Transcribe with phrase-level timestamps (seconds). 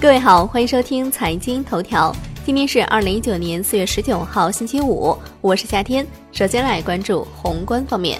[0.00, 2.14] 各位好，欢迎收听财经头条。
[2.46, 6.06] 今天是二零一九年四月十九号，星期五，我是夏天。
[6.30, 8.16] 首先来关注宏观方面，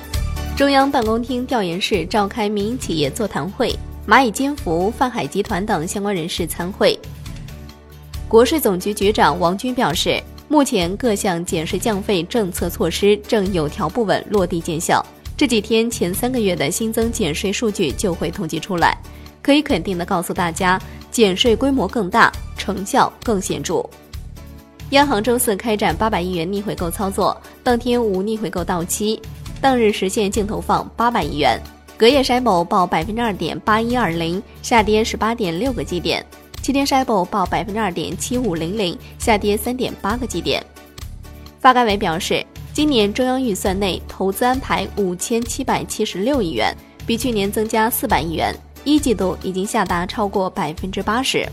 [0.56, 3.72] 中央办公厅调研室召开民营企业座谈会，
[4.08, 6.98] 蚂蚁金服、泛海集团等相关人士参会。
[8.26, 15.00] 国税总局局长王军表示，目前各项减税降费政策措施正有条不紊落地见效，
[15.36, 18.98] 这几天前三个月的新增减税数据就会统计出来，
[19.40, 20.76] 可以肯定的告诉大家，
[21.10, 23.84] 减税规模更大，成效更显著。
[24.90, 29.20] 央行周四开展八百亿元逆回购操作，当天无逆回购到期，
[29.60, 31.60] 当日实现净投放八百亿元。
[31.96, 36.24] 隔夜 s h i b o 报百分之二点八一二零，下跌十八点六个基点。
[36.62, 40.64] 七天 s h i b o 报百分之二点七五零零，下跌三点八个基点。
[41.58, 46.72] 发改委表示，今年中央预算内投资安排五千七百七十六亿元，
[47.04, 48.54] 比去年增加四百亿元，
[48.88, 51.46] 一季度已经下达超过百分之八十。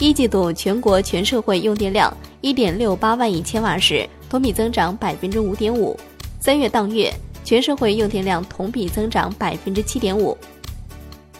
[0.00, 5.96] 一季度全国全社会用电量一点六八万亿千瓦时，同比增长百分之五点五。
[6.40, 10.36] 三月当月全社会用电量同比增长百分之七点五。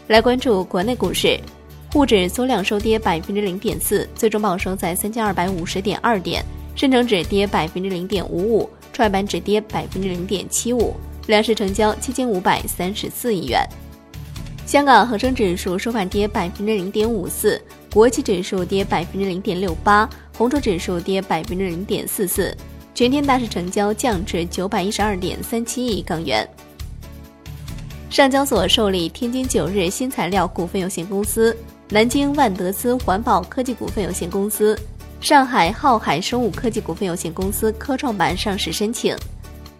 [0.06, 1.40] 来关注国内股市。
[1.92, 6.44] 沪指缩量收跌百分之零点四，最终报收在三千二百五十点二点。
[6.76, 10.94] 深成指跌百分之零点五五，创业板指跌百分之零点七五。
[11.26, 13.60] 两市成交七千五百三十四亿元。
[14.66, 17.60] 香港恒生指数收盘跌百分之零点五四，
[17.92, 22.56] 国际指数跌百分之零点六八，红筹指数跌百分之零点四四。
[22.94, 26.48] 全天大市成交降至九百一十二点三七亿港元。
[28.08, 31.56] 上交所受理天津九日新材料股份有限公司。
[31.90, 34.76] 南京万德斯环保科技股份有限公司、
[35.20, 39.14] 上海浩海生物科技股份有限公司科创板上市申请，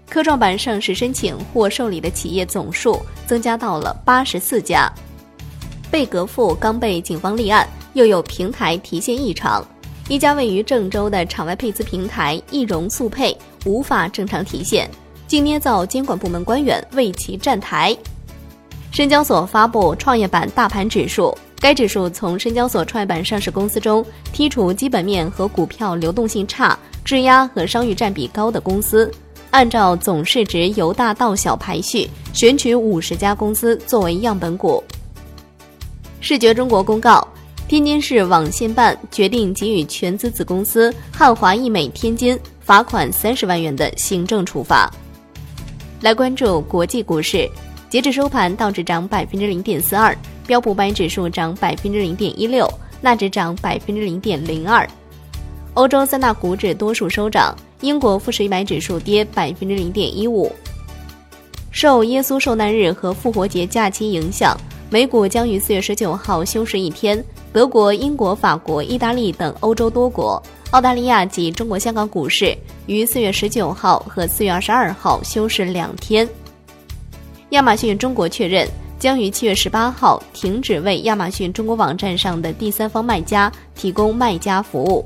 [0.08, 4.90] 科创板上市申请或受理的企业总数增加到了八十四家。
[5.90, 9.66] 贝格富刚被警方立案，又有平台提现异常，
[10.08, 14.88] 一家位于郑州的场外配资平台易融速配无法正常提现，
[15.26, 17.96] 竟捏造监管部门官员为其站台。
[18.90, 21.36] 深交所发布创业板大盘指数。
[21.60, 29.10] 该指数从深交所创业板上市公司中剔除基本面和股票流动性差、质押和商誉占比高的公司，
[29.54, 34.82] 按照总市值由大到小排序，选取五十家公司作为样本股。
[36.20, 37.24] 视觉中国公告，
[37.68, 44.90] 天津市网信办决定给予全资子公司汉华易美天津罚款三十万元的行政处罚。
[46.00, 47.48] 来关注国际股市，
[47.88, 50.16] 截至收盘，道指涨百分之零点四二。
[50.48, 52.68] 标普百指数涨百分之零点一六，
[53.00, 54.84] 纳指涨百分之零点零二。
[55.74, 60.50] 欧洲三大股指多数收涨，英国富时一百指数跌百分之零点一五。
[61.70, 64.58] 受耶稣受难日和复活节假期影响，
[64.88, 67.22] 美股将于四月十九号休市一天。
[67.52, 72.56] 德国、英国、法国、意大利等欧洲多国、澳大利亚及中国香港股市
[72.86, 76.26] 于四月十九号和四月二十二号休市两天。
[77.50, 78.66] 亚马逊中国确认。
[78.96, 85.04] 将于七月十八号停止为亚马逊中国网站上的第三方卖家提供卖家服务。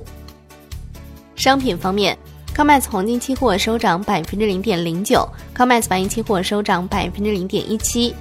[1.35, 2.17] 商品方面
[2.59, 5.25] ，COMEX 黄金期货收涨百分之零点零九
[5.57, 8.13] ，COMEX 白银期货收涨百分之零点一七。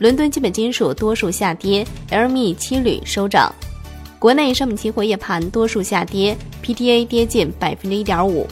[0.00, 3.50] 伦敦基本金属多数下跌，LME 七铝收涨。
[4.18, 8.46] 国内商品期货夜盘多数下跌，PTA 跌近百分之一点五。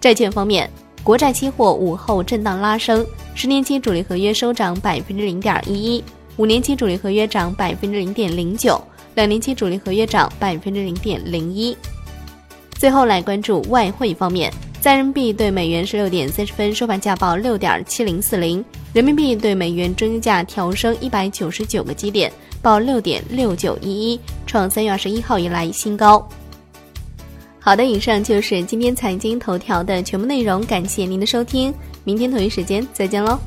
[0.00, 0.68] 债券方面，
[1.04, 3.06] 国债期货午后震荡拉升。
[3.36, 6.04] 十年期主力合约收涨百分之零点一一，
[6.36, 8.82] 五年期主力合约涨百分之零点零九，
[9.14, 11.76] 两年期主力合约涨百分之零点零一。
[12.82, 26.28] 最后来关注外汇方面，在人民币对美元十六点三十分收盘价报六点七零四零，人民币对美元中间价调升一百九十九个基点，报六点六九一一，创三月二十一号以来新高。
[27.60, 31.72] 好的，以上就是今天财经头条的全部内容，感谢您的收听。
[32.02, 33.38] 明天同一时间再见喽。